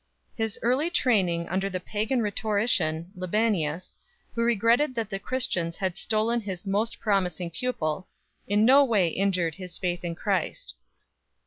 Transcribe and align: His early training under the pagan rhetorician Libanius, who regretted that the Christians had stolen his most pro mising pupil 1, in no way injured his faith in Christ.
His 0.33 0.57
early 0.63 0.89
training 0.89 1.47
under 1.47 1.69
the 1.69 1.79
pagan 1.79 2.23
rhetorician 2.23 3.11
Libanius, 3.15 3.97
who 4.33 4.41
regretted 4.41 4.95
that 4.95 5.11
the 5.11 5.19
Christians 5.19 5.77
had 5.77 5.95
stolen 5.95 6.41
his 6.41 6.65
most 6.65 6.99
pro 6.99 7.19
mising 7.21 7.53
pupil 7.53 8.07
1, 8.47 8.57
in 8.59 8.65
no 8.65 8.83
way 8.83 9.09
injured 9.09 9.53
his 9.53 9.77
faith 9.77 10.03
in 10.03 10.15
Christ. 10.15 10.75